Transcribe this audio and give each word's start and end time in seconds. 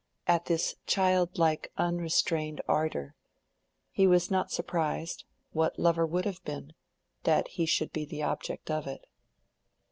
at 0.25 0.45
this 0.45 0.73
childlike 0.87 1.71
unrestrained 1.77 2.59
ardor: 2.67 3.13
he 3.91 4.07
was 4.07 4.31
not 4.31 4.51
surprised 4.51 5.25
(what 5.51 5.77
lover 5.77 6.07
would 6.07 6.25
have 6.25 6.43
been?) 6.43 6.73
that 7.21 7.47
he 7.49 7.67
should 7.67 7.93
be 7.93 8.03
the 8.03 8.23
object 8.23 8.71
of 8.71 8.87
it. 8.87 9.05